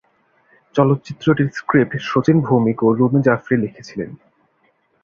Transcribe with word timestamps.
চলচ্চিত্রটির 0.75 1.49
স্ক্রিপ্ট 1.57 2.01
শচীন 2.03 2.37
ভৌমিক 2.39 2.77
এবং 2.79 2.91
রুমি 2.97 3.19
জাফরি 3.25 3.55
লিখেছিলেন। 3.57 4.09